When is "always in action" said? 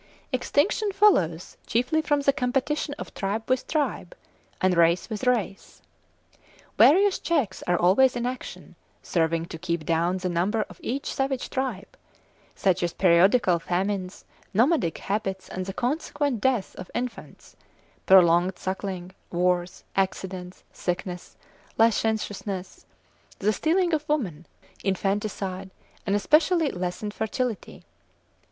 7.77-8.73